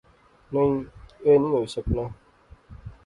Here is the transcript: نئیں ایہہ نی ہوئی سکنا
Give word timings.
نئیں 0.53 0.77
ایہہ 1.25 1.39
نی 1.41 1.49
ہوئی 1.53 1.67
سکنا 1.75 2.05